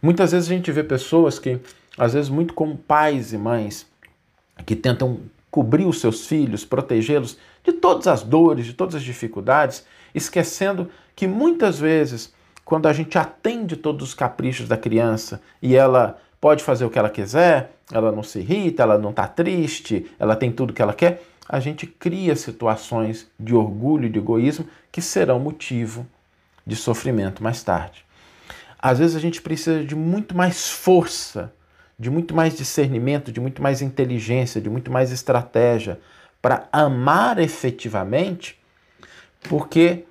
Muitas 0.00 0.32
vezes 0.32 0.50
a 0.50 0.54
gente 0.54 0.72
vê 0.72 0.82
pessoas 0.82 1.38
que, 1.38 1.60
às 1.98 2.14
vezes, 2.14 2.30
muito 2.30 2.54
como 2.54 2.74
pais 2.74 3.34
e 3.34 3.36
mães, 3.36 3.86
que 4.64 4.74
tentam 4.74 5.20
cobrir 5.50 5.84
os 5.84 6.00
seus 6.00 6.26
filhos, 6.26 6.64
protegê-los 6.64 7.36
de 7.62 7.72
todas 7.72 8.06
as 8.06 8.22
dores, 8.22 8.64
de 8.64 8.72
todas 8.72 8.94
as 8.94 9.02
dificuldades, 9.02 9.84
esquecendo 10.14 10.90
que 11.14 11.26
muitas 11.26 11.78
vezes, 11.78 12.32
quando 12.64 12.86
a 12.86 12.94
gente 12.94 13.18
atende 13.18 13.76
todos 13.76 14.08
os 14.08 14.14
caprichos 14.14 14.68
da 14.68 14.78
criança 14.78 15.42
e 15.60 15.76
ela 15.76 16.18
pode 16.46 16.62
fazer 16.62 16.84
o 16.84 16.90
que 16.90 16.96
ela 16.96 17.10
quiser, 17.10 17.72
ela 17.92 18.12
não 18.12 18.22
se 18.22 18.38
irrita, 18.38 18.84
ela 18.84 18.96
não 18.96 19.10
está 19.10 19.26
triste, 19.26 20.08
ela 20.16 20.36
tem 20.36 20.52
tudo 20.52 20.72
que 20.72 20.80
ela 20.80 20.94
quer, 20.94 21.24
a 21.48 21.58
gente 21.58 21.88
cria 21.88 22.36
situações 22.36 23.26
de 23.36 23.52
orgulho 23.52 24.08
de 24.08 24.20
egoísmo 24.20 24.64
que 24.92 25.02
serão 25.02 25.40
motivo 25.40 26.06
de 26.64 26.76
sofrimento 26.76 27.42
mais 27.42 27.64
tarde. 27.64 28.04
Às 28.78 29.00
vezes 29.00 29.16
a 29.16 29.18
gente 29.18 29.42
precisa 29.42 29.82
de 29.82 29.96
muito 29.96 30.36
mais 30.36 30.68
força, 30.68 31.52
de 31.98 32.10
muito 32.10 32.32
mais 32.32 32.56
discernimento, 32.56 33.32
de 33.32 33.40
muito 33.40 33.60
mais 33.60 33.82
inteligência, 33.82 34.60
de 34.60 34.70
muito 34.70 34.88
mais 34.88 35.10
estratégia 35.10 35.98
para 36.40 36.68
amar 36.70 37.40
efetivamente, 37.40 38.56
porque 39.48 40.04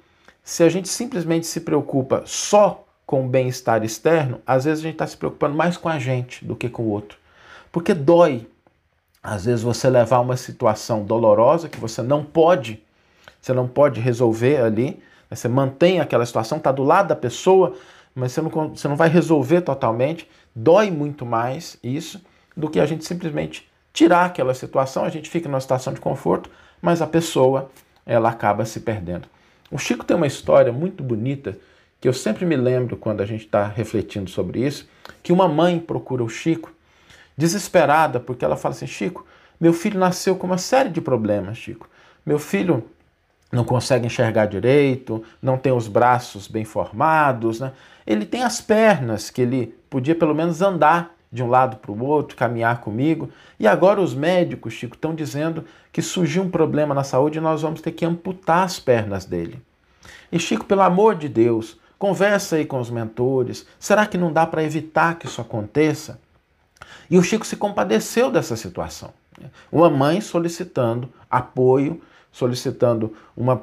se 0.44 0.64
a 0.64 0.68
gente 0.68 0.90
simplesmente 0.90 1.48
se 1.48 1.62
preocupa 1.62 2.24
só 2.26 2.85
com 3.06 3.26
o 3.26 3.30
bem-estar 3.30 3.84
externo, 3.84 4.42
às 4.46 4.66
vezes 4.66 4.80
a 4.80 4.84
gente 4.84 4.96
está 4.96 5.08
se 5.08 5.16
preocupando 5.16 5.56
mais 5.56 5.78
com 5.78 5.88
a 5.88 6.00
gente 6.00 6.44
do 6.44 6.56
que 6.56 6.70
com 6.70 6.84
o 6.84 6.90
outro. 6.90 7.18
Porque 7.72 7.94
dói, 7.94 8.48
às 9.22 9.46
vezes, 9.46 9.62
você 9.62 9.90
levar 9.90 10.20
uma 10.20 10.38
situação 10.38 11.04
dolorosa 11.04 11.70
que 11.70 11.80
você 11.80 12.02
não 12.02 12.24
pode, 12.24 12.82
você 13.42 13.54
não 13.54 13.68
pode 13.68 14.00
resolver 14.00 14.62
ali, 14.62 15.02
você 15.30 15.48
mantém 15.48 16.00
aquela 16.00 16.26
situação, 16.26 16.58
está 16.58 16.72
do 16.72 16.84
lado 16.84 17.08
da 17.08 17.16
pessoa, 17.16 17.74
mas 18.14 18.32
você 18.32 18.42
não, 18.42 18.50
você 18.50 18.88
não 18.88 18.96
vai 18.96 19.10
resolver 19.10 19.62
totalmente. 19.62 20.30
Dói 20.56 20.90
muito 20.90 21.26
mais 21.26 21.78
isso 21.84 22.24
do 22.56 22.70
que 22.70 22.80
a 22.80 22.86
gente 22.86 23.04
simplesmente 23.06 23.70
tirar 23.92 24.26
aquela 24.26 24.54
situação, 24.54 25.04
a 25.04 25.10
gente 25.10 25.30
fica 25.30 25.48
numa 25.48 25.60
situação 25.62 25.94
de 25.94 26.00
conforto, 26.00 26.50
mas 26.82 27.02
a 27.02 27.08
pessoa 27.08 27.70
ela 28.06 28.30
acaba 28.30 28.66
se 28.66 28.80
perdendo. 28.82 29.28
O 29.72 29.78
Chico 29.78 30.06
tem 30.06 30.16
uma 30.16 30.28
história 30.28 30.72
muito 30.72 31.04
bonita 31.04 31.58
que 32.06 32.10
eu 32.10 32.14
sempre 32.14 32.46
me 32.46 32.56
lembro 32.56 32.96
quando 32.96 33.22
a 33.22 33.26
gente 33.26 33.46
está 33.46 33.66
refletindo 33.66 34.30
sobre 34.30 34.64
isso, 34.64 34.88
que 35.24 35.34
uma 35.34 35.48
mãe 35.48 35.80
procura 35.80 36.24
o 36.24 36.30
Chico 36.30 36.72
desesperada 37.36 38.20
porque 38.20 38.46
ela 38.46 38.56
fala 38.56 38.76
assim, 38.76 38.86
Chico, 38.86 39.26
meu 39.60 39.74
filho 39.74 40.00
nasceu 40.00 40.36
com 40.36 40.46
uma 40.46 40.60
série 40.60 40.90
de 40.90 41.02
problemas, 41.02 41.58
Chico. 41.58 41.90
Meu 42.24 42.38
filho 42.38 42.84
não 43.52 43.64
consegue 43.64 44.06
enxergar 44.06 44.46
direito, 44.46 45.24
não 45.42 45.58
tem 45.58 45.74
os 45.74 45.88
braços 45.88 46.48
bem 46.48 46.64
formados, 46.64 47.60
né? 47.60 47.72
Ele 48.06 48.24
tem 48.24 48.44
as 48.44 48.62
pernas 48.62 49.32
que 49.32 49.42
ele 49.42 49.76
podia 49.90 50.14
pelo 50.14 50.36
menos 50.36 50.62
andar 50.62 51.12
de 51.32 51.42
um 51.42 51.50
lado 51.50 51.78
para 51.78 51.92
o 51.92 52.06
outro, 52.06 52.38
caminhar 52.38 52.82
comigo. 52.82 53.32
E 53.60 53.66
agora 53.66 54.00
os 54.00 54.14
médicos, 54.14 54.74
Chico, 54.74 54.94
estão 54.94 55.16
dizendo 55.16 55.66
que 55.92 56.04
surgiu 56.04 56.44
um 56.44 56.52
problema 56.52 56.94
na 56.94 57.04
saúde 57.04 57.40
e 57.40 57.42
nós 57.42 57.64
vamos 57.64 57.82
ter 57.82 57.94
que 57.94 58.06
amputar 58.06 58.64
as 58.64 58.80
pernas 58.80 59.26
dele. 59.26 59.60
E 60.32 60.38
Chico, 60.38 60.66
pelo 60.66 60.82
amor 60.82 61.16
de 61.16 61.28
Deus, 61.28 61.84
conversa 62.06 62.58
aí 62.58 62.66
com 62.66 62.80
os 62.80 62.92
mentores. 62.92 63.66
Será 63.80 64.06
que 64.06 64.16
não 64.16 64.32
dá 64.32 64.46
para 64.46 64.64
evitar 64.64 65.18
que 65.18 65.26
isso 65.26 65.42
aconteça? 65.42 66.20
E 67.10 67.18
o 67.18 67.24
Chico 67.24 67.44
se 67.44 67.58
compadeceu 67.58 68.30
dessa 68.30 68.56
situação. 68.56 69.12
Uma 69.72 69.90
mãe 69.90 70.22
solicitando 70.22 71.12
apoio, 71.28 72.00
solicitando 72.32 73.16
uma, 73.36 73.60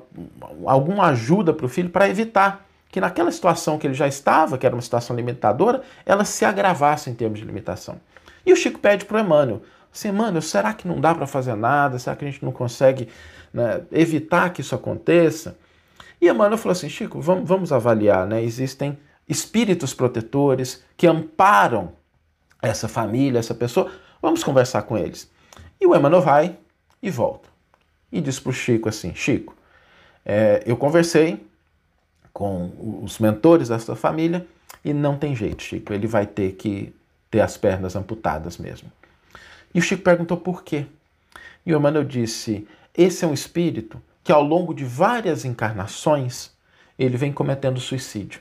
alguma 0.66 1.06
ajuda 1.06 1.52
para 1.52 1.66
o 1.66 1.68
filho 1.68 1.88
para 1.88 2.08
evitar 2.08 2.66
que 2.90 3.00
naquela 3.00 3.30
situação 3.30 3.78
que 3.78 3.86
ele 3.86 3.94
já 3.94 4.08
estava, 4.08 4.58
que 4.58 4.66
era 4.66 4.74
uma 4.74 4.82
situação 4.82 5.14
limitadora, 5.14 5.80
ela 6.04 6.24
se 6.24 6.44
agravasse 6.44 7.08
em 7.08 7.14
termos 7.14 7.38
de 7.38 7.44
limitação. 7.44 8.00
E 8.44 8.52
o 8.52 8.56
Chico 8.56 8.80
pede 8.80 9.04
para 9.04 9.18
o 9.18 9.20
Emmanuel, 9.20 9.62
assim, 9.94 10.08
Emmanuel, 10.08 10.42
será 10.42 10.74
que 10.74 10.88
não 10.88 11.00
dá 11.00 11.14
para 11.14 11.28
fazer 11.28 11.54
nada? 11.54 11.96
Será 11.96 12.16
que 12.16 12.24
a 12.24 12.30
gente 12.30 12.44
não 12.44 12.50
consegue 12.50 13.08
né, 13.54 13.82
evitar 13.92 14.50
que 14.50 14.62
isso 14.62 14.74
aconteça? 14.74 15.56
E 16.22 16.28
Emmanuel 16.28 16.56
falou 16.56 16.70
assim, 16.70 16.88
Chico, 16.88 17.20
vamos, 17.20 17.48
vamos 17.48 17.72
avaliar, 17.72 18.28
né? 18.28 18.40
Existem 18.40 18.96
espíritos 19.28 19.92
protetores 19.92 20.84
que 20.96 21.08
amparam 21.08 21.94
essa 22.62 22.86
família, 22.86 23.40
essa 23.40 23.56
pessoa, 23.56 23.90
vamos 24.22 24.44
conversar 24.44 24.82
com 24.82 24.96
eles. 24.96 25.28
E 25.80 25.86
o 25.86 25.96
Emmanuel 25.96 26.22
vai 26.22 26.56
e 27.02 27.10
volta. 27.10 27.48
E 28.12 28.20
diz 28.20 28.38
para 28.38 28.50
o 28.50 28.52
Chico 28.52 28.88
assim, 28.88 29.12
Chico, 29.16 29.56
é, 30.24 30.62
eu 30.64 30.76
conversei 30.76 31.44
com 32.32 32.70
os 33.02 33.18
mentores 33.18 33.68
dessa 33.68 33.96
família 33.96 34.46
e 34.84 34.94
não 34.94 35.18
tem 35.18 35.34
jeito, 35.34 35.60
Chico. 35.60 35.92
Ele 35.92 36.06
vai 36.06 36.24
ter 36.24 36.52
que 36.52 36.94
ter 37.32 37.40
as 37.40 37.56
pernas 37.56 37.96
amputadas 37.96 38.58
mesmo. 38.58 38.92
E 39.74 39.80
o 39.80 39.82
Chico 39.82 40.04
perguntou 40.04 40.36
por 40.36 40.62
quê. 40.62 40.86
E 41.66 41.74
o 41.74 41.78
Emmanuel 41.78 42.04
disse: 42.04 42.64
esse 42.96 43.24
é 43.24 43.28
um 43.28 43.34
espírito 43.34 44.00
que 44.22 44.32
ao 44.32 44.42
longo 44.42 44.74
de 44.74 44.84
várias 44.84 45.44
encarnações 45.44 46.50
ele 46.98 47.16
vem 47.16 47.32
cometendo 47.32 47.80
suicídio. 47.80 48.40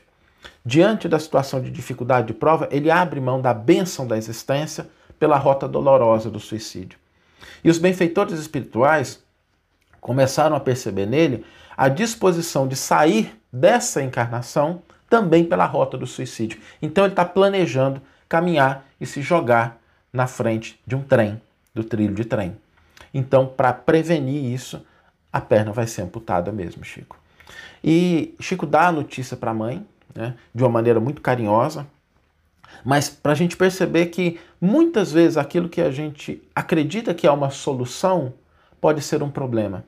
Diante 0.64 1.08
da 1.08 1.18
situação 1.18 1.60
de 1.60 1.70
dificuldade 1.70 2.28
de 2.28 2.34
prova, 2.34 2.68
ele 2.70 2.90
abre 2.90 3.20
mão 3.20 3.40
da 3.40 3.52
bênção 3.52 4.06
da 4.06 4.16
existência 4.16 4.88
pela 5.18 5.36
rota 5.36 5.68
dolorosa 5.68 6.30
do 6.30 6.40
suicídio. 6.40 6.98
E 7.64 7.70
os 7.70 7.78
benfeitores 7.78 8.38
espirituais 8.38 9.22
começaram 10.00 10.56
a 10.56 10.60
perceber 10.60 11.06
nele 11.06 11.44
a 11.76 11.88
disposição 11.88 12.66
de 12.66 12.76
sair 12.76 13.36
dessa 13.52 14.02
encarnação 14.02 14.82
também 15.08 15.44
pela 15.44 15.64
rota 15.64 15.96
do 15.96 16.06
suicídio. 16.06 16.60
Então 16.80 17.04
ele 17.04 17.12
está 17.12 17.24
planejando 17.24 18.02
caminhar 18.28 18.84
e 19.00 19.06
se 19.06 19.20
jogar 19.20 19.78
na 20.12 20.26
frente 20.26 20.80
de 20.86 20.94
um 20.94 21.02
trem, 21.02 21.40
do 21.74 21.84
trilho 21.84 22.14
de 22.14 22.24
trem. 22.24 22.56
Então, 23.12 23.46
para 23.46 23.72
prevenir 23.72 24.44
isso, 24.52 24.84
a 25.32 25.40
perna 25.40 25.72
vai 25.72 25.86
ser 25.86 26.02
amputada 26.02 26.52
mesmo, 26.52 26.84
Chico. 26.84 27.16
E 27.82 28.34
Chico 28.38 28.66
dá 28.66 28.88
a 28.88 28.92
notícia 28.92 29.36
para 29.36 29.50
a 29.50 29.54
mãe, 29.54 29.84
né, 30.14 30.34
de 30.54 30.62
uma 30.62 30.68
maneira 30.68 31.00
muito 31.00 31.22
carinhosa, 31.22 31.86
mas 32.84 33.08
para 33.08 33.32
a 33.32 33.34
gente 33.34 33.56
perceber 33.56 34.06
que 34.06 34.38
muitas 34.60 35.12
vezes 35.12 35.36
aquilo 35.36 35.68
que 35.68 35.80
a 35.80 35.90
gente 35.90 36.42
acredita 36.54 37.14
que 37.14 37.26
é 37.26 37.30
uma 37.30 37.50
solução 37.50 38.34
pode 38.80 39.00
ser 39.02 39.22
um 39.22 39.30
problema. 39.30 39.84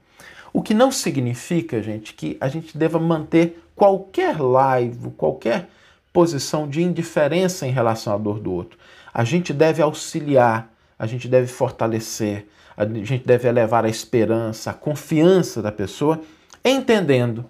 O 0.53 0.63
que 0.63 0.73
não 0.73 0.93
significa, 0.93 1.83
gente, 1.83 2.15
que 2.15 2.37
a 2.41 2.49
gente 2.49 2.79
deva 2.79 2.99
manter 2.99 3.61
qualquer 3.75 4.41
laivo, 4.41 5.11
qualquer 5.11 5.69
posição 6.13 6.69
de 6.69 6.81
indiferença 6.81 7.67
em 7.67 7.73
relação 7.73 8.15
à 8.15 8.19
dor 8.19 8.39
do 8.39 8.53
outro. 8.53 8.79
A 9.13 9.25
gente 9.25 9.53
deve 9.53 9.83
auxiliar, 9.83 10.73
a 10.97 11.07
gente 11.07 11.27
deve 11.27 11.49
fortalecer, 11.49 12.47
a 12.77 12.85
gente 12.85 13.27
deve 13.27 13.49
elevar 13.49 13.85
a 13.85 13.89
esperança, 13.89 14.71
a 14.71 14.75
confiança 14.75 15.63
da 15.63 15.73
pessoa, 15.73 16.21
entendendo 16.65 17.45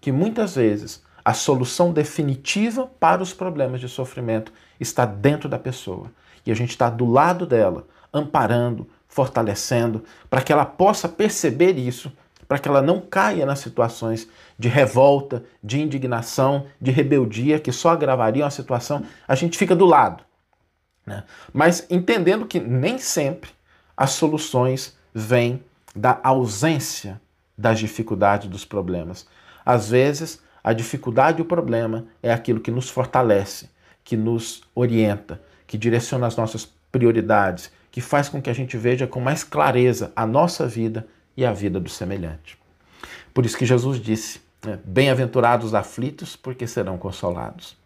que 0.00 0.10
muitas 0.12 0.56
vezes 0.56 1.02
a 1.24 1.32
solução 1.32 1.92
definitiva 1.92 2.86
para 3.00 3.22
os 3.22 3.32
problemas 3.32 3.80
de 3.80 3.88
sofrimento 3.88 4.52
está 4.78 5.04
dentro 5.04 5.48
da 5.48 5.58
pessoa. 5.58 6.10
E 6.44 6.52
a 6.52 6.54
gente 6.54 6.70
está 6.70 6.88
do 6.88 7.06
lado 7.06 7.46
dela, 7.46 7.86
amparando, 8.12 8.88
fortalecendo, 9.08 10.04
para 10.30 10.40
que 10.40 10.52
ela 10.52 10.64
possa 10.64 11.08
perceber 11.08 11.76
isso 11.78 12.12
para 12.48 12.58
que 12.58 12.68
ela 12.68 12.82
não 12.82 13.00
caia 13.00 13.44
nas 13.44 13.58
situações 13.58 14.28
de 14.58 14.68
revolta, 14.68 15.44
de 15.62 15.80
indignação, 15.80 16.66
de 16.80 16.90
rebeldia, 16.90 17.58
que 17.58 17.72
só 17.72 17.90
agravariam 17.90 18.46
a 18.46 18.50
situação, 18.50 19.04
a 19.26 19.34
gente 19.34 19.58
fica 19.58 19.74
do 19.74 19.84
lado. 19.84 20.24
Né? 21.04 21.24
Mas 21.52 21.86
entendendo 21.90 22.46
que 22.46 22.60
nem 22.60 22.98
sempre 22.98 23.50
as 23.96 24.10
soluções 24.10 24.96
vêm 25.14 25.62
da 25.94 26.20
ausência 26.22 27.20
das 27.56 27.78
dificuldades, 27.78 28.48
dos 28.48 28.64
problemas. 28.64 29.26
Às 29.64 29.88
vezes, 29.88 30.42
a 30.62 30.72
dificuldade 30.72 31.38
e 31.38 31.42
o 31.42 31.46
problema 31.46 32.06
é 32.22 32.32
aquilo 32.32 32.60
que 32.60 32.70
nos 32.70 32.90
fortalece, 32.90 33.70
que 34.04 34.16
nos 34.16 34.62
orienta, 34.74 35.40
que 35.66 35.78
direciona 35.78 36.26
as 36.26 36.36
nossas 36.36 36.68
prioridades, 36.92 37.70
que 37.90 38.00
faz 38.00 38.28
com 38.28 38.42
que 38.42 38.50
a 38.50 38.52
gente 38.52 38.76
veja 38.76 39.06
com 39.06 39.20
mais 39.20 39.42
clareza 39.42 40.12
a 40.14 40.26
nossa 40.26 40.66
vida 40.66 41.06
e 41.36 41.46
a 41.46 41.52
vida 41.52 41.80
do 41.80 41.88
semelhante. 41.88 42.58
Por 43.32 43.46
isso 43.46 43.56
que 43.56 43.64
Jesus 43.64 44.00
disse: 44.00 44.40
né, 44.64 44.78
Bem-aventurados 44.84 45.68
os 45.68 45.74
aflitos, 45.74 46.36
porque 46.36 46.66
serão 46.66 46.98
consolados. 46.98 47.76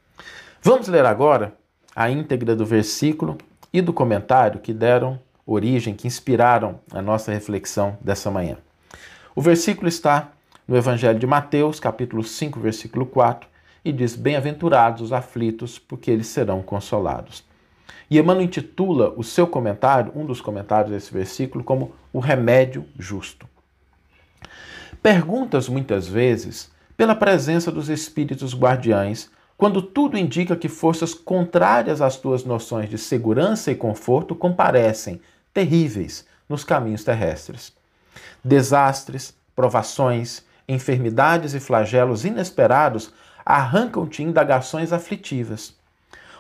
Vamos 0.63 0.89
ler 0.89 1.07
agora 1.07 1.55
a 1.95 2.11
íntegra 2.11 2.57
do 2.57 2.67
versículo 2.67 3.39
e 3.73 3.81
do 3.81 3.93
comentário 3.93 4.61
que 4.61 4.73
deram 4.73 5.19
origem, 5.47 5.95
que 5.95 6.07
inspiraram 6.07 6.81
a 6.93 7.01
nossa 7.03 7.33
reflexão 7.33 7.97
dessa 8.01 8.31
manhã. 8.31 8.59
O 9.35 9.41
versículo 9.43 9.89
está 9.89 10.33
no 10.67 10.77
Evangelho 10.77 11.19
de 11.19 11.27
Mateus, 11.27 11.81
capítulo 11.81 12.23
5, 12.23 12.61
versículo 12.61 13.07
4, 13.07 13.49
e 13.85 13.93
diz: 13.93 14.15
Bem-aventurados 14.15 15.03
os 15.03 15.13
aflitos, 15.13 15.79
porque 15.79 16.11
eles 16.11 16.27
serão 16.27 16.63
consolados. 16.63 17.45
E 18.11 18.19
Emmanuel 18.19 18.45
intitula 18.45 19.15
o 19.17 19.23
seu 19.23 19.47
comentário, 19.47 20.13
um 20.15 20.27
dos 20.27 20.41
comentários 20.41 20.93
desse 20.93 21.13
versículo, 21.13 21.63
como 21.63 21.95
o 22.13 22.19
remédio 22.19 22.85
justo. 22.99 23.49
Perguntas 25.03 25.69
muitas 25.69 26.07
vezes 26.07 26.71
pela 26.97 27.15
presença 27.15 27.73
dos 27.73 27.89
espíritos 27.89 28.55
guardiães 28.55 29.31
quando 29.61 29.83
tudo 29.83 30.17
indica 30.17 30.57
que 30.57 30.71
forças 30.71 31.13
contrárias 31.13 32.01
às 32.01 32.17
tuas 32.17 32.45
noções 32.45 32.89
de 32.89 32.97
segurança 32.97 33.71
e 33.71 33.75
conforto 33.75 34.35
comparecem, 34.35 35.21
terríveis, 35.53 36.25
nos 36.49 36.65
caminhos 36.65 37.05
terrestres. 37.05 37.71
Desastres, 38.43 39.35
provações, 39.55 40.43
enfermidades 40.67 41.53
e 41.53 41.61
flagelos 41.61 42.25
inesperados 42.25 43.13
arrancam-te 43.45 44.23
indagações 44.23 44.95
aflitivas. 44.95 45.77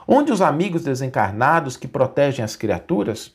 Onde 0.08 0.32
os 0.32 0.40
amigos 0.40 0.84
desencarnados 0.84 1.76
que 1.76 1.86
protegem 1.86 2.42
as 2.42 2.56
criaturas? 2.56 3.34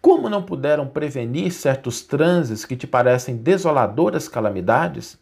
Como 0.00 0.28
não 0.28 0.44
puderam 0.44 0.86
prevenir 0.86 1.50
certos 1.50 2.00
transes 2.00 2.64
que 2.64 2.76
te 2.76 2.86
parecem 2.86 3.36
desoladoras 3.36 4.28
calamidades? 4.28 5.18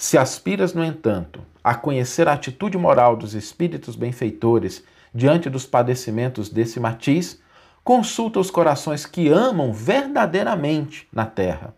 Se 0.00 0.16
aspiras, 0.16 0.74
no 0.74 0.84
entanto, 0.84 1.40
a 1.62 1.74
conhecer 1.74 2.28
a 2.28 2.32
atitude 2.34 2.78
moral 2.78 3.16
dos 3.16 3.34
espíritos 3.34 3.96
benfeitores 3.96 4.84
diante 5.12 5.50
dos 5.50 5.66
padecimentos 5.66 6.48
desse 6.48 6.78
matiz, 6.78 7.42
consulta 7.82 8.38
os 8.38 8.48
corações 8.48 9.04
que 9.04 9.28
amam 9.28 9.72
verdadeiramente 9.72 11.08
na 11.12 11.26
terra. 11.26 11.74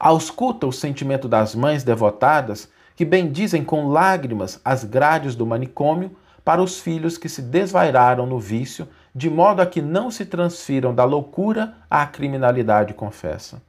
Ausculta 0.00 0.66
o 0.66 0.72
sentimento 0.72 1.28
das 1.28 1.54
mães 1.54 1.84
devotadas 1.84 2.66
que 2.96 3.04
bendizem 3.04 3.62
com 3.62 3.88
lágrimas 3.88 4.58
as 4.64 4.82
grades 4.82 5.34
do 5.34 5.44
manicômio 5.44 6.16
para 6.42 6.62
os 6.62 6.80
filhos 6.80 7.18
que 7.18 7.28
se 7.28 7.42
desvairaram 7.42 8.24
no 8.24 8.40
vício, 8.40 8.88
de 9.14 9.28
modo 9.28 9.60
a 9.60 9.66
que 9.66 9.82
não 9.82 10.10
se 10.10 10.24
transfiram 10.24 10.94
da 10.94 11.04
loucura 11.04 11.74
à 11.90 12.06
criminalidade 12.06 12.94
confessa. 12.94 13.60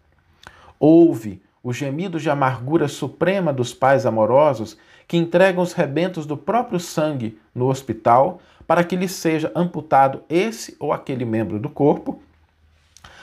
Ouve 0.80 1.42
o 1.68 1.74
gemido 1.74 2.18
de 2.18 2.30
amargura 2.30 2.88
suprema 2.88 3.52
dos 3.52 3.74
pais 3.74 4.06
amorosos 4.06 4.78
que 5.06 5.18
entregam 5.18 5.62
os 5.62 5.74
rebentos 5.74 6.26
do 6.26 6.38
próprio 6.38 6.80
sangue 6.80 7.38
no 7.54 7.68
hospital 7.68 8.40
para 8.66 8.86
que 8.86 8.96
lhes 8.96 9.12
seja 9.12 9.52
amputado 9.54 10.24
esse 10.30 10.78
ou 10.80 10.94
aquele 10.94 11.26
membro 11.26 11.60
do 11.60 11.68
corpo, 11.68 12.22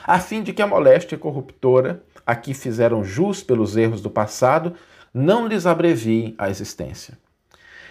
a 0.07 0.19
fim 0.19 0.43
de 0.43 0.53
que 0.53 0.61
a 0.61 0.67
moléstia 0.67 1.17
corruptora 1.17 2.03
a 2.27 2.37
que 2.37 2.53
fizeram 2.53 3.03
jus 3.03 3.43
pelos 3.43 3.79
erros 3.79 4.03
do 4.03 4.11
passado 4.11 4.75
não 5.13 5.49
lhes 5.49 5.65
abrevie 5.65 6.35
a 6.37 6.51
existência. 6.51 7.17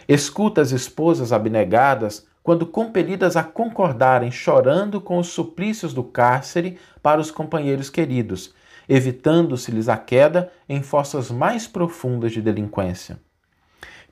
Escuta 0.08 0.62
as 0.62 0.72
esposas 0.72 1.34
abnegadas 1.34 2.28
quando 2.44 2.68
compelidas 2.68 3.36
a 3.36 3.44
concordarem 3.44 4.30
chorando 4.30 5.02
com 5.02 5.18
os 5.18 5.30
suplícios 5.30 5.96
do 5.96 6.04
cárcere 6.04 6.78
para 7.02 7.20
os 7.20 7.32
companheiros 7.32 7.90
queridos, 7.90 8.54
evitando-se-lhes 8.88 9.90
a 9.90 9.98
queda 9.98 10.52
em 10.68 10.82
fossas 10.82 11.32
mais 11.32 11.68
profundas 11.68 12.32
de 12.32 12.42
delinquência. 12.42 13.20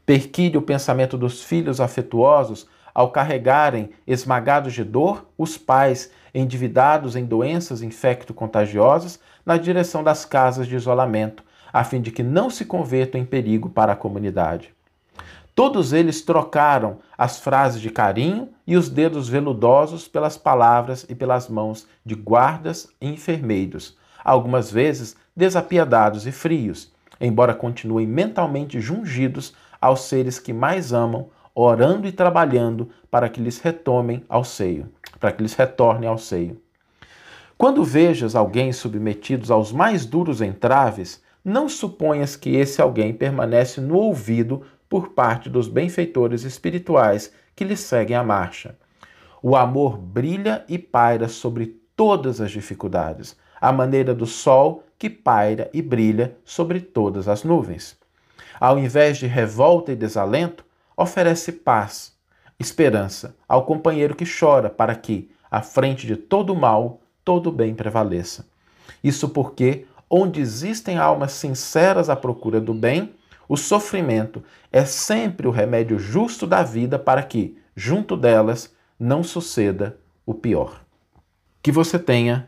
Perquire 0.06 0.58
o 0.58 0.62
pensamento 0.62 1.18
dos 1.18 1.44
filhos 1.44 1.80
afetuosos 1.80 2.68
ao 2.94 3.12
carregarem, 3.12 3.92
esmagados 4.06 4.74
de 4.74 4.84
dor, 4.84 5.26
os 5.38 5.58
pais 5.58 6.12
endividados 6.34 7.16
em 7.16 7.26
doenças 7.26 7.82
infecto-contagiosas 7.82 9.20
na 9.46 9.58
direção 9.58 10.04
das 10.04 10.26
casas 10.26 10.68
de 10.68 10.76
isolamento, 10.76 11.44
a 11.72 11.84
fim 11.84 12.02
de 12.02 12.12
que 12.12 12.24
não 12.24 12.50
se 12.50 12.66
convertam 12.66 13.20
em 13.20 13.26
perigo 13.26 13.70
para 13.70 13.94
a 13.94 13.96
comunidade. 13.96 14.74
Todos 15.54 15.92
eles 15.94 16.22
trocaram 16.22 17.00
as 17.18 17.40
frases 17.40 17.82
de 17.82 17.90
carinho 17.90 18.50
e 18.66 18.78
os 18.78 18.90
dedos 18.90 19.28
veludosos 19.28 20.08
pelas 20.08 20.38
palavras 20.38 21.06
e 21.10 21.16
pelas 21.16 21.50
mãos 21.50 21.86
de 22.06 22.16
guardas 22.16 22.88
e 23.00 23.08
enfermeiros, 23.08 23.98
algumas 24.24 24.72
vezes 24.72 25.16
desapiedados 25.36 26.26
e 26.28 26.32
frios, 26.32 26.92
embora 27.20 27.54
continuem 27.54 28.08
mentalmente 28.08 28.80
jungidos 28.80 29.54
aos 29.80 30.02
seres 30.02 30.40
que 30.40 30.54
mais 30.54 30.94
amam, 30.94 31.30
orando 31.54 32.08
e 32.08 32.12
trabalhando 32.12 32.90
para 33.10 33.30
que 33.30 33.42
lhes 33.42 33.60
retomem 33.60 34.24
ao 34.30 34.44
seio, 34.44 34.90
para 35.20 35.32
que 35.32 35.42
lhes 35.42 35.54
retornem 35.54 36.10
ao 36.10 36.18
seio. 36.18 36.62
Quando 37.58 37.84
vejas 37.84 38.36
alguém 38.36 38.74
submetidos 38.74 39.52
aos 39.52 39.72
mais 39.72 40.06
duros 40.06 40.42
entraves, 40.42 41.22
não 41.44 41.70
suponhas 41.70 42.36
que 42.36 42.56
esse 42.56 42.82
alguém 42.82 43.14
permanece 43.14 43.80
no 43.80 43.98
ouvido 43.98 44.64
por 44.90 45.10
parte 45.10 45.50
dos 45.50 45.68
benfeitores 45.68 46.44
espirituais 46.44 47.32
que 47.56 47.64
lhe 47.64 47.78
seguem 47.78 48.16
a 48.16 48.24
marcha. 48.24 48.76
O 49.42 49.56
amor 49.56 49.98
brilha 49.98 50.66
e 50.68 50.78
paira 50.78 51.28
sobre 51.28 51.80
todas 51.96 52.42
as 52.42 52.52
dificuldades, 52.52 53.36
à 53.62 53.72
maneira 53.72 54.14
do 54.16 54.26
sol 54.26 54.84
que 54.98 55.10
paira 55.10 55.70
e 55.72 55.82
brilha 55.82 56.36
sobre 56.44 56.82
todas 56.82 57.28
as 57.28 57.44
nuvens. 57.44 57.96
Ao 58.60 58.78
invés 58.78 59.18
de 59.18 59.28
revolta 59.28 59.92
e 59.92 59.96
desalento, 59.96 60.66
oferece 60.98 61.52
paz, 61.52 62.14
esperança 62.60 63.36
ao 63.48 63.66
companheiro 63.66 64.16
que 64.16 64.26
chora 64.26 64.70
para 64.70 64.96
que, 64.96 65.32
à 65.50 65.62
frente 65.62 66.06
de 66.06 66.16
todo 66.16 66.54
o 66.54 66.56
mal, 66.56 67.02
todo 67.24 67.48
o 67.48 67.52
bem 67.52 67.74
prevaleça. 67.74 68.46
Isso 69.04 69.30
porque, 69.30 69.86
onde 70.10 70.42
existem 70.42 70.98
almas 70.98 71.32
sinceras 71.32 72.10
à 72.10 72.16
procura 72.16 72.60
do 72.60 72.74
bem, 72.74 73.14
o 73.50 73.58
sofrimento 73.58 74.44
é 74.72 74.86
sempre 74.86 75.48
o 75.48 75.52
remédio 75.52 75.98
justo 75.98 76.46
da 76.46 76.64
vida 76.64 76.98
para 77.00 77.24
que, 77.24 77.58
junto 77.76 78.16
delas, 78.16 78.74
não 79.00 79.24
suceda 79.24 79.98
o 80.26 80.34
pior. 80.34 80.82
Que 81.64 81.72
você 81.72 81.98
tenha 81.98 82.48